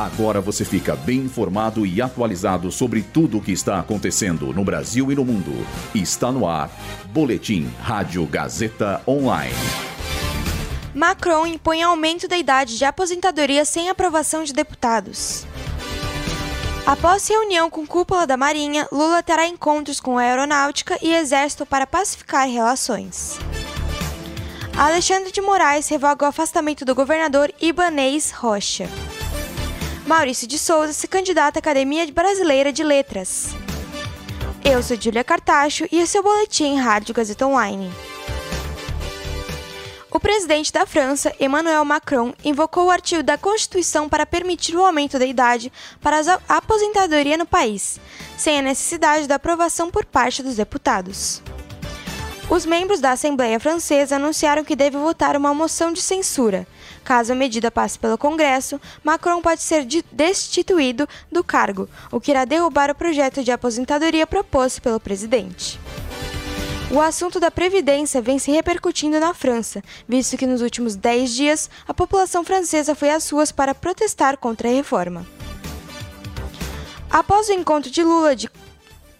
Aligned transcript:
Agora 0.00 0.40
você 0.40 0.64
fica 0.64 0.96
bem 0.96 1.18
informado 1.18 1.84
e 1.84 2.00
atualizado 2.00 2.72
sobre 2.72 3.02
tudo 3.02 3.36
o 3.36 3.42
que 3.42 3.52
está 3.52 3.78
acontecendo 3.78 4.50
no 4.50 4.64
Brasil 4.64 5.12
e 5.12 5.14
no 5.14 5.26
mundo. 5.26 5.52
Está 5.94 6.32
no 6.32 6.48
ar. 6.48 6.70
Boletim 7.12 7.70
Rádio 7.82 8.24
Gazeta 8.24 9.02
Online. 9.06 9.54
Macron 10.94 11.46
impõe 11.46 11.82
aumento 11.82 12.26
da 12.26 12.38
idade 12.38 12.78
de 12.78 12.84
aposentadoria 12.86 13.62
sem 13.66 13.90
aprovação 13.90 14.42
de 14.42 14.54
deputados. 14.54 15.44
Após 16.86 17.28
reunião 17.28 17.68
com 17.68 17.86
cúpula 17.86 18.26
da 18.26 18.38
Marinha, 18.38 18.88
Lula 18.90 19.22
terá 19.22 19.46
encontros 19.46 20.00
com 20.00 20.16
a 20.16 20.22
Aeronáutica 20.22 20.98
e 21.02 21.12
Exército 21.12 21.66
para 21.66 21.86
pacificar 21.86 22.48
relações. 22.48 23.38
Alexandre 24.74 25.30
de 25.30 25.42
Moraes 25.42 25.88
revoga 25.88 26.24
o 26.24 26.28
afastamento 26.28 26.86
do 26.86 26.94
governador 26.94 27.52
Ibanês 27.60 28.30
Rocha. 28.30 28.88
Maurício 30.10 30.48
de 30.48 30.58
Souza 30.58 30.92
se 30.92 31.06
candidata 31.06 31.58
à 31.58 31.60
Academia 31.60 32.04
Brasileira 32.12 32.72
de 32.72 32.82
Letras. 32.82 33.54
Eu 34.64 34.82
sou 34.82 35.00
Julia 35.00 35.22
Cartacho 35.22 35.86
e 35.88 36.00
esse 36.00 36.16
é 36.16 36.20
o 36.20 36.24
Boletim 36.24 36.74
Rádio 36.80 37.14
Gazeta 37.14 37.46
Online. 37.46 37.88
O 40.10 40.18
presidente 40.18 40.72
da 40.72 40.84
França, 40.84 41.32
Emmanuel 41.38 41.84
Macron, 41.84 42.34
invocou 42.44 42.86
o 42.86 42.90
artigo 42.90 43.22
da 43.22 43.38
Constituição 43.38 44.08
para 44.08 44.26
permitir 44.26 44.74
o 44.74 44.84
aumento 44.84 45.16
da 45.16 45.24
idade 45.24 45.72
para 46.00 46.20
a 46.48 46.56
aposentadoria 46.56 47.36
no 47.36 47.46
país, 47.46 48.00
sem 48.36 48.58
a 48.58 48.62
necessidade 48.62 49.28
da 49.28 49.36
aprovação 49.36 49.92
por 49.92 50.04
parte 50.04 50.42
dos 50.42 50.56
deputados. 50.56 51.40
Os 52.50 52.66
membros 52.66 52.98
da 52.98 53.12
Assembleia 53.12 53.60
Francesa 53.60 54.16
anunciaram 54.16 54.64
que 54.64 54.74
deve 54.74 54.98
votar 54.98 55.36
uma 55.36 55.54
moção 55.54 55.92
de 55.92 56.02
censura. 56.02 56.66
Caso 57.04 57.30
a 57.30 57.36
medida 57.36 57.70
passe 57.70 57.96
pelo 57.96 58.18
Congresso, 58.18 58.80
Macron 59.04 59.40
pode 59.40 59.62
ser 59.62 59.86
destituído 60.10 61.08
do 61.30 61.44
cargo, 61.44 61.88
o 62.10 62.20
que 62.20 62.32
irá 62.32 62.44
derrubar 62.44 62.90
o 62.90 62.94
projeto 62.94 63.44
de 63.44 63.52
aposentadoria 63.52 64.26
proposto 64.26 64.82
pelo 64.82 64.98
presidente. 64.98 65.78
O 66.90 67.00
assunto 67.00 67.38
da 67.38 67.52
Previdência 67.52 68.20
vem 68.20 68.36
se 68.36 68.50
repercutindo 68.50 69.20
na 69.20 69.32
França, 69.32 69.80
visto 70.08 70.36
que 70.36 70.44
nos 70.44 70.60
últimos 70.60 70.96
10 70.96 71.30
dias 71.32 71.70
a 71.86 71.94
população 71.94 72.42
francesa 72.42 72.96
foi 72.96 73.10
às 73.10 73.30
ruas 73.30 73.52
para 73.52 73.76
protestar 73.76 74.36
contra 74.36 74.68
a 74.68 74.72
reforma. 74.72 75.24
Após 77.08 77.48
o 77.48 77.52
encontro 77.52 77.92
de 77.92 78.02
Lula 78.02 78.34
de 78.34 78.48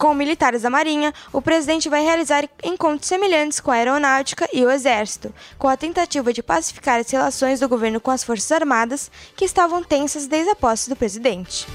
com 0.01 0.15
militares 0.15 0.63
da 0.63 0.71
Marinha, 0.71 1.13
o 1.31 1.43
presidente 1.43 1.91
vai 1.91 2.03
realizar 2.03 2.49
encontros 2.65 3.07
semelhantes 3.07 3.61
com 3.61 3.71
a 3.71 3.75
Aeronáutica 3.75 4.49
e 4.51 4.65
o 4.65 4.71
Exército, 4.71 5.31
com 5.59 5.69
a 5.69 5.77
tentativa 5.77 6.33
de 6.33 6.43
pacificar 6.43 6.99
as 6.99 7.11
relações 7.11 7.61
do 7.61 7.69
governo 7.69 8.01
com 8.01 8.11
as 8.11 8.25
Forças 8.25 8.51
Armadas, 8.51 9.11
que 9.37 9.45
estavam 9.45 9.85
tensas 9.85 10.27
desde 10.27 10.53
a 10.53 10.57
posse 10.57 10.89
do 10.89 10.97
presidente. 10.97 11.67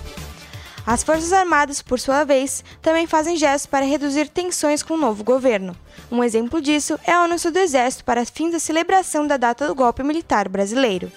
As 0.87 1.03
Forças 1.03 1.31
Armadas, 1.31 1.83
por 1.83 1.99
sua 1.99 2.23
vez, 2.23 2.63
também 2.81 3.05
fazem 3.05 3.37
gestos 3.37 3.67
para 3.67 3.85
reduzir 3.85 4.27
tensões 4.27 4.81
com 4.81 4.95
o 4.95 4.99
novo 4.99 5.23
governo. 5.23 5.77
Um 6.11 6.23
exemplo 6.23 6.59
disso 6.59 6.99
é 7.05 7.15
o 7.15 7.25
anúncio 7.25 7.51
do 7.51 7.59
Exército 7.59 8.03
para 8.03 8.25
fins 8.25 8.53
da 8.53 8.59
celebração 8.59 9.27
da 9.27 9.37
data 9.37 9.67
do 9.67 9.75
golpe 9.75 10.01
militar 10.01 10.49
brasileiro 10.49 11.11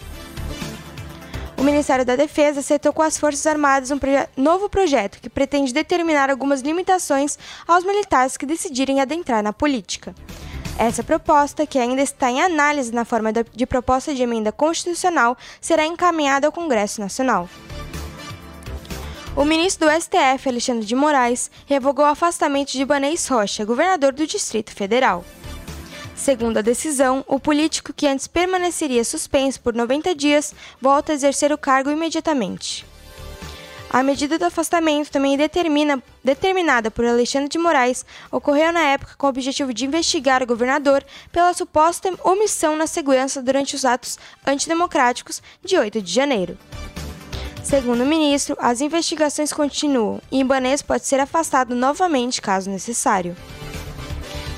o 1.59 1.63
Ministério 1.63 2.05
da 2.05 2.15
Defesa 2.15 2.61
aceitou 2.61 2.93
com 2.93 3.03
as 3.03 3.19
Forças 3.19 3.45
Armadas 3.45 3.91
um 3.91 3.99
proje 3.99 4.29
novo 4.37 4.69
projeto 4.69 5.19
que 5.21 5.29
pretende 5.29 5.75
determinar 5.75 6.31
algumas 6.31 6.61
limitações 6.61 7.37
aos 7.67 7.85
militares 7.85 8.37
que 8.37 8.47
decidirem 8.47 9.01
adentrar 9.01 9.43
na 9.43 9.53
política. 9.53 10.15
Essa 10.79 11.03
proposta, 11.03 11.67
que 11.67 11.77
ainda 11.77 12.01
está 12.01 12.31
em 12.31 12.41
análise 12.41 12.95
na 12.95 13.05
forma 13.05 13.33
de 13.33 13.67
proposta 13.67 14.15
de 14.15 14.23
emenda 14.23 14.53
constitucional, 14.53 15.37
será 15.61 15.85
encaminhada 15.85 16.47
ao 16.47 16.53
Congresso 16.53 17.01
Nacional. 17.01 17.49
O 19.35 19.45
ministro 19.45 19.89
do 19.89 20.01
STF, 20.01 20.49
Alexandre 20.49 20.87
de 20.87 20.95
Moraes, 20.95 21.51
revogou 21.67 22.05
o 22.05 22.09
afastamento 22.09 22.71
de 22.71 22.83
Ibanez 22.83 23.27
Rocha, 23.27 23.65
governador 23.65 24.13
do 24.13 24.27
Distrito 24.27 24.73
Federal. 24.73 25.25
Segundo 26.19 26.59
a 26.59 26.63
decisão, 26.63 27.25
o 27.29 27.39
político 27.39 27.93
que 27.93 28.07
antes 28.07 28.27
permaneceria 28.27 29.05
suspenso 29.05 29.61
por 29.61 29.73
90 29.73 30.17
dias 30.17 30.53
volta 30.81 31.13
a 31.13 31.15
exercer 31.15 31.53
o 31.53 31.57
cargo 31.57 31.91
imediatamente. 31.91 32.85
A 33.89 34.03
medida 34.03 34.37
do 34.37 34.45
afastamento, 34.45 35.13
também 35.13 35.37
determina, 35.39 36.03
determinada 36.23 36.91
por 36.91 37.07
Alexandre 37.07 37.49
de 37.49 37.57
Moraes, 37.57 38.05
ocorreu 38.33 38.73
na 38.73 38.81
época 38.81 39.15
com 39.17 39.29
o 39.29 39.31
objetivo 39.31 39.73
de 39.73 39.87
investigar 39.87 40.43
o 40.43 40.47
governador 40.47 41.05
pela 41.31 41.55
suposta 41.55 42.13
omissão 42.25 42.75
na 42.75 42.89
segurança 42.89 43.41
durante 43.41 43.77
os 43.77 43.85
atos 43.85 44.19
antidemocráticos 44.45 45.41
de 45.65 45.79
8 45.79 46.03
de 46.03 46.13
janeiro. 46.13 46.59
Segundo 47.63 48.03
o 48.03 48.07
ministro, 48.07 48.57
as 48.59 48.81
investigações 48.81 49.53
continuam 49.53 50.21
e 50.33 50.41
Ibanez 50.41 50.83
pode 50.83 51.07
ser 51.07 51.21
afastado 51.21 51.77
novamente 51.77 52.43
caso 52.43 52.69
necessário. 52.69 53.37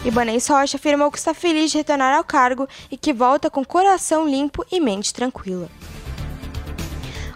Ibanez 0.03 0.47
Rocha 0.47 0.79
afirmou 0.79 1.11
que 1.11 1.19
está 1.19 1.35
feliz 1.35 1.71
de 1.71 1.79
retornar 1.79 2.17
ao 2.17 2.25
cargo 2.25 2.67
e 2.91 2.97
que 2.97 3.13
volta 3.13 3.51
com 3.51 3.63
coração 3.63 4.27
limpo 4.27 4.65
e 4.73 4.81
mente 4.81 5.13
tranquila. 5.13 5.69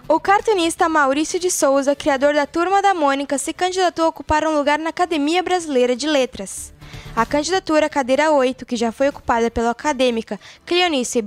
O 0.07 0.19
cartunista 0.19 0.89
Maurício 0.89 1.39
de 1.39 1.51
Souza, 1.51 1.95
criador 1.95 2.33
da 2.33 2.47
Turma 2.47 2.81
da 2.81 2.93
Mônica, 2.93 3.37
se 3.37 3.53
candidatou 3.53 4.05
a 4.05 4.09
ocupar 4.09 4.45
um 4.45 4.55
lugar 4.55 4.79
na 4.79 4.89
Academia 4.89 5.43
Brasileira 5.43 5.95
de 5.95 6.07
Letras. 6.07 6.73
A 7.15 7.25
candidatura 7.25 7.85
à 7.85 7.89
cadeira 7.89 8.31
8, 8.31 8.65
que 8.65 8.75
já 8.75 8.91
foi 8.91 9.09
ocupada 9.09 9.49
pela 9.49 9.69
acadêmica 9.69 10.39
Cleonice 10.65 11.23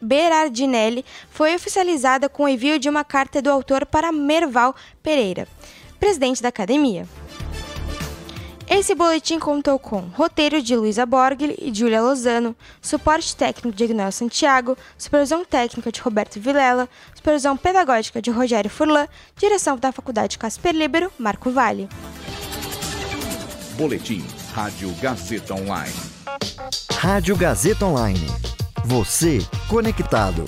Berardinelli, 0.00 1.04
foi 1.30 1.54
oficializada 1.54 2.28
com 2.28 2.44
o 2.44 2.48
envio 2.48 2.78
de 2.78 2.88
uma 2.88 3.04
carta 3.04 3.40
do 3.40 3.50
autor 3.50 3.86
para 3.86 4.12
Merval 4.12 4.74
Pereira, 5.02 5.46
presidente 5.98 6.42
da 6.42 6.48
academia. 6.48 7.06
Esse 8.70 8.94
boletim 8.94 9.40
contou 9.40 9.80
com 9.80 9.98
roteiro 9.98 10.62
de 10.62 10.76
Luísa 10.76 11.04
Borgli 11.04 11.56
e 11.60 11.74
Julia 11.74 12.00
Lozano, 12.00 12.54
suporte 12.80 13.34
técnico 13.34 13.76
de 13.76 13.82
Ignal 13.82 14.12
Santiago, 14.12 14.78
supervisão 14.96 15.44
técnica 15.44 15.90
de 15.90 16.00
Roberto 16.00 16.38
Vilela, 16.38 16.88
supervisão 17.12 17.56
pedagógica 17.56 18.22
de 18.22 18.30
Rogério 18.30 18.70
Furlan, 18.70 19.08
direção 19.36 19.76
da 19.76 19.90
Faculdade 19.90 20.38
Casper 20.38 20.72
Libero, 20.72 21.10
Marco 21.18 21.50
Vale. 21.50 21.88
Boletim 23.72 24.24
Rádio 24.52 24.94
Gazeta 25.02 25.52
Online. 25.54 25.96
Rádio 26.92 27.36
Gazeta 27.36 27.84
Online. 27.84 28.26
Você 28.84 29.40
conectado. 29.68 30.44